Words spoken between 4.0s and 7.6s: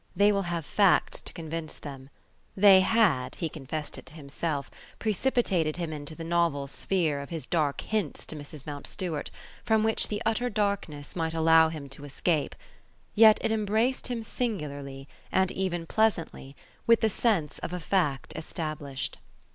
to himself, precipitated him into the novel sphere of his